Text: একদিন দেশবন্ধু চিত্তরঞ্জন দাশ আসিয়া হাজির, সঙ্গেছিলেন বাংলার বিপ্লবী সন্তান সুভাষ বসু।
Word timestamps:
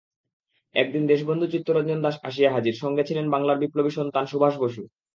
একদিন 0.75 1.03
দেশবন্ধু 1.07 1.45
চিত্তরঞ্জন 1.47 1.99
দাশ 2.01 2.15
আসিয়া 2.23 2.53
হাজির, 2.55 2.75
সঙ্গেছিলেন 2.83 3.25
বাংলার 3.33 3.61
বিপ্লবী 3.63 3.91
সন্তান 3.97 4.25
সুভাষ 4.31 4.53
বসু। 4.63 4.81